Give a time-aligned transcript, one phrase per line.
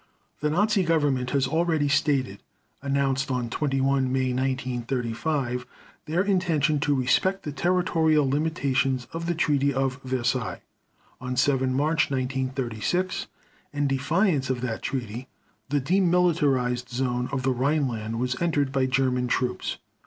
[0.39, 2.39] The Nazi Government as already stated,
[2.81, 5.67] announced on 21 May 1935
[6.07, 10.63] their intention to respect the territorial limitations of the Treaty of Versailles.
[11.21, 13.27] On 7 March 1936,
[13.73, 15.27] in defiance of that Treaty,
[15.69, 19.77] the demilitarized zone of the Rhineland was entered by German troops.